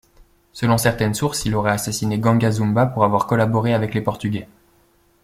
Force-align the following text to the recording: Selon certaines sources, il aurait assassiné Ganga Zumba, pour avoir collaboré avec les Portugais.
Selon 0.51 0.79
certaines 0.79 1.13
sources, 1.13 1.45
il 1.45 1.53
aurait 1.53 1.73
assassiné 1.73 2.17
Ganga 2.17 2.49
Zumba, 2.49 2.87
pour 2.87 3.03
avoir 3.03 3.27
collaboré 3.27 3.75
avec 3.75 3.93
les 3.93 4.01
Portugais. 4.01 4.47